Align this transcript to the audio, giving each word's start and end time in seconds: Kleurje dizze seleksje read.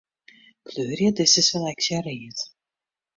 Kleurje 0.67 1.09
dizze 1.17 1.41
seleksje 1.49 1.97
read. 2.05 2.39